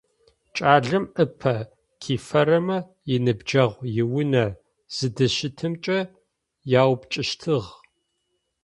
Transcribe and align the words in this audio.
Кӏалэм 0.55 1.05
ыпэ 1.23 1.55
кифэрэмэ 2.01 2.77
иныбджэгъу 3.13 3.85
иунэ 3.99 4.45
зыдыщытымкӏэ 4.95 5.99
яупчӏыщтыгъ. 6.81 7.69